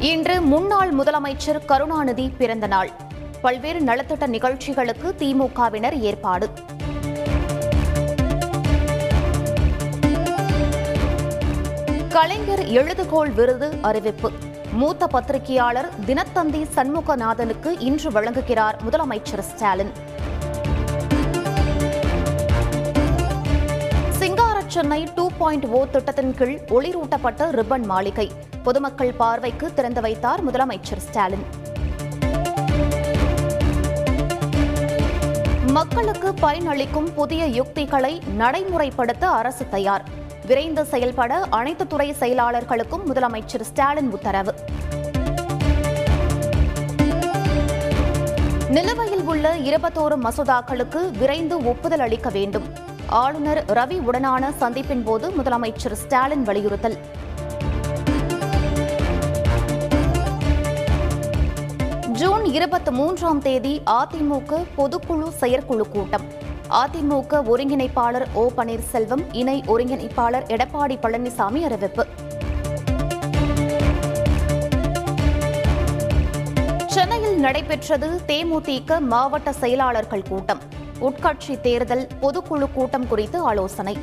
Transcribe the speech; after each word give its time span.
இன்று 0.00 0.40
முன்னாள் 0.40 0.94
முதலமைச்சர் 0.94 1.64
கருணாநிதி 1.64 2.28
பிறந்த 2.28 2.66
நாள். 2.66 2.90
பல்வேறு 3.40 3.80
நலத்திட்ட 3.80 4.26
நிகழ்ச்சிகளுக்கு 4.26 5.14
திமுகவினர் 5.18 5.98
ஏற்பாடு. 6.00 6.50
கலைஞர் 12.08 12.64
எழுதுகோள் 12.66 13.32
விருது 13.34 13.76
அறிவிப்பு. 13.82 14.32
மூத்த 14.72 15.06
பத்திரிகையாளர் 15.06 15.88
தினத்தந்தி 16.06 16.66
சண்முகநாதனுக்கு 16.74 17.76
இன்று 17.78 18.10
வழங்குகிறார் 18.10 18.74
முதலமைச்சர் 18.90 19.40
ஸ்டாலின். 19.40 19.92
சிங்காரச்சென்னை 24.18 25.06
பாயிண்ட் 25.38 25.66
ஓ 25.66 25.84
திட்டத்தின் 25.84 26.34
கீழ் 26.34 26.60
ஒளிரூட்டப்பட்ட 26.68 27.50
ரிப்பன் 27.50 27.84
மாளிகை. 27.84 28.30
பொதுமக்கள் 28.62 29.12
பார்வைக்கு 29.12 29.74
திறந்து 29.74 30.00
வைத்தார் 30.00 30.50
முதலமைச்சர் 30.50 31.02
ஸ்டாலின். 31.06 31.44
மக்களுக்கு 35.72 36.34
பயனளிக்கும் 36.40 37.14
புதிய 37.14 37.46
யுக்திகளை 37.46 38.22
நடைமுறைப்படுத்த 38.38 39.24
அரசு 39.24 39.68
தயார். 39.68 40.04
விரைந்து 40.46 40.84
செயல்பட 40.84 41.38
அனைத்து 41.50 41.86
துறை 41.86 42.14
செயலாளர்களுக்கும் 42.20 43.06
முதலமைச்சர் 43.06 43.60
ஸ்டாலின் 43.60 44.10
உத்தரவு. 44.10 44.54
நிலுவையில் 48.68 49.22
உள்ள 49.22 49.56
இருபத்தோரு 49.56 50.18
மசோதாக்களுக்கு 50.26 51.10
விரைந்து 51.18 51.64
ஒப்புதல் 51.64 52.00
அளிக்க 52.00 52.28
வேண்டும். 52.28 52.87
ஆளுநர் 53.08 53.64
ரவி 53.64 53.98
உடனான 54.00 54.50
சந்திப்பின் 54.60 55.02
போது 55.02 55.30
முதலமைச்சர் 55.30 55.92
ஸ்டாலின் 55.92 56.42
வலியுறுத்தல். 56.42 56.96
ஜூன் 62.12 62.44
இருபத்தி 62.44 62.90
மூன்றாம் 62.90 63.42
தேதி 63.42 63.82
அதிமுக 63.86 64.64
பொதுக்குழு 64.76 65.28
செயற்குழு 65.28 65.88
கூட்டம். 65.88 66.24
அதிமுக 66.70 67.40
ஒருங்கிணைப்பாளர் 67.52 68.26
ஓ 68.32 68.50
பன்னீர்செல்வம் 68.56 69.24
இணை 69.32 69.64
ஒருங்கிணைப்பாளர் 69.66 70.46
எடப்பாடி 70.46 70.98
பழனிசாமி 71.02 71.62
அறிவிப்பு. 71.62 72.06
சென்னையில் 76.86 77.38
நடைபெற்றது 77.38 78.20
தேமுதிக 78.26 79.00
மாவட்ட 79.00 79.52
செயலாளர்கள் 79.52 80.28
கூட்டம். 80.28 80.60
உட்கட்சி 81.00 81.60
தேர்தல் 81.60 82.08
பொதுக்குழு 82.22 82.72
கூட்டம் 82.72 83.06
குறித்து 83.06 83.40
ஆலோசனை. 83.40 83.98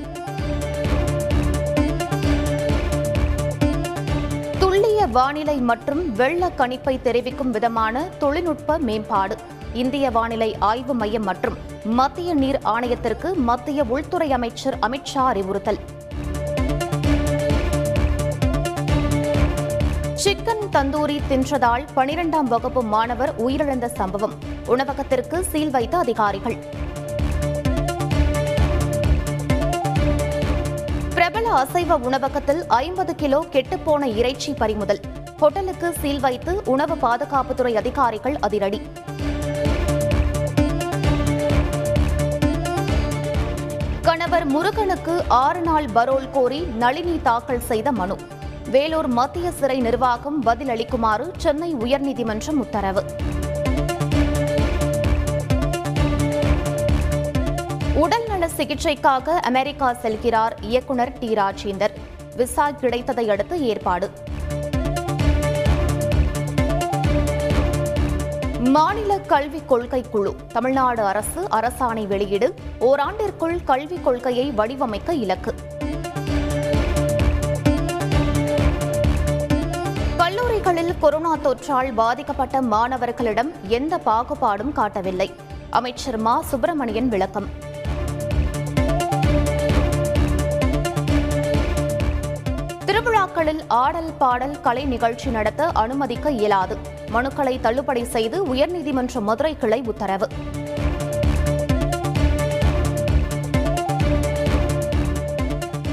துல்லிய 4.59 5.07
வானிலை 5.07 5.57
மற்றும் 5.57 6.13
வெள்ள 6.13 6.51
கணிப்பை 6.57 7.01
தெரிவிக்கும் 7.01 7.51
விதமான 7.51 8.07
தொழில்நுட்ப 8.19 8.77
மேம்பாடு. 8.77 9.35
இந்திய 9.73 10.11
வானிலை 10.11 10.55
ஆய்வு 10.59 10.93
மையம் 10.93 11.23
மற்றும் 11.23 11.57
மத்திய 11.83 12.33
நீர் 12.33 12.59
ஆணையத்திற்கு 12.63 13.33
மத்திய 13.33 13.83
உள்துறை 13.87 14.31
அமைச்சர் 14.31 14.79
அமித்ஷா 14.79 15.25
அறிவுறுத்தல். 15.25 15.79
சிக்கன் 20.23 20.63
தந்தூரி 20.71 21.19
தின்றதால் 21.29 21.85
பனிரெண்டாம் 21.95 22.49
வகுப்பு 22.53 22.83
மாணவர் 22.83 23.45
உயிரிழந்த 23.45 23.85
சம்பவம். 23.85 24.33
உணவகத்திற்கு 24.65 25.43
சீல் 25.43 25.69
வைத்த 25.69 25.97
அதிகாரிகள். 25.97 26.83
பிரபல 31.45 31.63
அசைவ 31.63 31.97
உணவகத்தில் 31.97 32.67
ஐம்பது 32.67 33.15
கிலோ 33.15 33.45
கெட்டுப்போன 33.51 34.15
இறைச்சி 34.15 34.53
பறிமுதல். 34.53 34.99
ஹோட்டலுக்கு 35.39 35.93
சீல் 35.99 36.19
வைத்து 36.19 36.61
உணவு 36.65 36.95
பாதுகாப்புத்துறை 36.95 37.73
அதிகாரிகள் 37.73 38.35
அதிரடி. 38.39 38.81
கணவர் 44.01 44.45
முருகனுக்கு 44.45 45.23
ஆறு 45.27 45.61
நாள் 45.61 45.85
பரோல் 45.95 46.31
கோரி 46.31 46.59
நளினி 46.59 47.19
தாக்கல் 47.23 47.61
செய்த 47.61 47.91
மனு. 47.91 48.17
வேலூர் 48.69 49.07
மத்திய 49.07 49.51
சிறை 49.51 49.79
நிர்வாகம் 49.79 50.43
பதிலளிக்குமாறு 50.45 51.31
சென்னை 51.37 51.75
உயர்நீதிமன்றம் 51.75 52.61
உத்தரவு. 52.65 53.03
உடல் 57.93 58.27
உடல்நல 58.45 58.63
சிகிச்சைக்காக 58.63 59.27
அமெரிக்கா 59.27 59.91
செல்கிறார் 59.91 60.51
இயக்குநர் 60.61 61.17
டி. 61.19 61.33
ராஜேந்தர். 61.33 61.93
விசா 62.35 62.71
கிடைத்ததை 62.71 63.29
அடுத்து 63.29 63.61
ஏற்பாடு. 63.61 64.11
மாநில 68.59 69.19
கல்விக் 69.19 69.69
கொள்கை 69.69 70.03
குழு 70.11 70.35
தமிழ்நாடு 70.47 71.03
அரசு 71.03 71.47
அரசாணை 71.51 72.07
வெளியீடு 72.07 72.53
ஓராண்டிற்குள் 72.79 73.63
கல்விக் 73.63 74.03
கொள்கையை 74.03 74.53
வடிவமைக்க 74.57 75.09
இலக்கு. 75.09 75.55
கல்லூரிகளில் 80.17 80.97
கொரோனா 80.99 81.37
தொற்றால் 81.37 81.93
பாதிக்கப்பட்ட 81.93 82.61
மாணவர்களிடம் 82.61 83.51
எந்த 83.67 83.99
பாகுபாடும் 84.05 84.71
காட்டவில்லை. 84.71 85.35
அமைச்சர் 85.69 86.17
மா. 86.17 86.41
சுப்பிரமணியன் 86.41 87.07
விளக்கம். 87.07 87.73
திருவிழாக்களில் 93.35 93.67
ஆடல் 93.67 94.11
பாடல் 94.17 94.61
கலை 94.61 94.83
நிகழ்ச்சி 94.85 95.29
நடத்த 95.29 95.65
அனுமதிக்க 95.67 96.31
இயலாது. 96.31 96.77
மனுக்களை 97.13 97.59
தள்ளுபடி 97.59 98.03
செய்து 98.03 98.37
உயர்நீதிமன்ற 98.53 99.21
மதுரை 99.21 99.57
கிளை 99.57 99.79
உத்தரவு. 99.85 100.27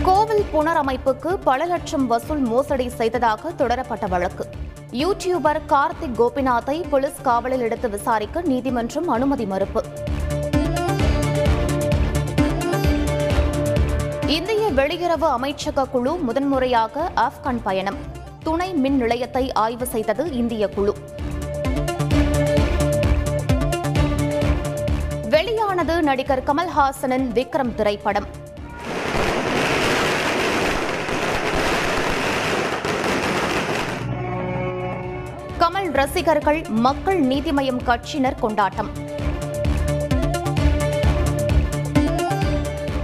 கோவில் 0.03 0.45
புனரமைப்புக்கு 0.53 1.33
பல 1.45 1.65
லட்சம் 1.65 2.07
வசூல் 2.07 2.39
மோசடி 2.39 2.89
செய்ததாக 2.89 3.51
தொடரப்பட்ட 3.51 4.07
வழக்கு. 4.07 4.47
யூடியூபர் 4.93 5.61
கார்த்திக் 5.69 6.19
கோபிநாத்தை 6.19 6.89
போலீஸ் 6.91 7.23
காவலில் 7.23 7.61
எடுத்து 7.61 7.91
விசாரிக்க 7.91 8.41
நீதிமன்றம் 8.41 9.09
அனுமதி 9.09 9.47
மறுப்பு. 9.47 9.85
இந்திய 14.33 14.65
வெளியுறவு 14.77 15.27
அமைச்சக 15.37 15.83
குழு 15.93 16.13
முதன்முறையாக 16.27 17.05
ஆப்கான் 17.23 17.59
பயணம். 17.63 17.99
துணை 18.45 18.69
மின் 18.83 18.97
நிலையத்தை 18.97 19.53
ஆய்வு 19.63 19.87
செய்தது 19.87 20.25
இந்திய 20.41 20.69
குழு. 20.69 20.93
வெளியானது 25.35 26.03
நடிகர் 26.03 26.43
கமல்ஹாசனின் 26.49 27.27
விக்ரம் 27.39 27.75
திரைப்படம். 27.75 28.29
கமல் 35.63 35.91
ரசிகர்கள் 36.01 36.63
மக்கள் 36.69 37.21
நீதி 37.33 37.51
மய்யம் 37.51 37.85
கட்சியினர் 37.85 38.41
கொண்டாட்டம். 38.41 38.93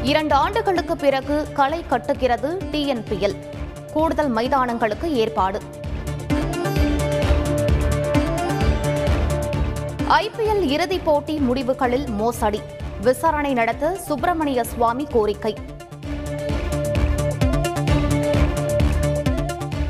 இரண்டு 0.09 0.35
ஆண்டுகளுக்கு 0.35 0.97
பிறகு 0.97 1.53
களை 1.53 1.85
கட்டுகிறது 1.91 2.61
டிஎன்பிஎல். 2.73 3.37
கூடுதல் 3.93 4.35
மைதானங்களுக்கு 4.35 5.05
ஏற்பாடு. 5.05 5.61
ஐபிஎல் 10.09 10.61
இறுதிப் 10.61 11.05
போட்டி 11.05 11.39
முடிவுகளில் 11.39 12.07
மோசடி. 12.07 12.61
விசாரணை 13.01 13.53
நடத்த 13.53 13.95
சுப்பிரமணிய 13.95 14.65
சுவாமி 14.65 15.05
கோரிக்கை. 15.05 15.57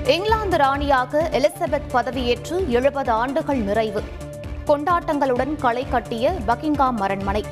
இங்கிலாந்து 0.06 0.56
ராணியாக 0.56 1.28
எலிசபெத் 1.32 1.90
பதவியேற்று 1.92 2.66
எழுபது 2.66 3.10
ஆண்டுகள் 3.10 3.58
நிறைவு. 3.58 4.02
கொண்டாட்டங்களுடன் 4.66 5.56
களை 5.56 5.86
கட்டிய 5.88 6.34
பக்கிங்காம் 6.46 6.98
அரண்மனை. 6.98 7.44